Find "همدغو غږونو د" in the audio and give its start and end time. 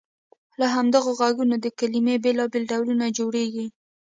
0.75-1.67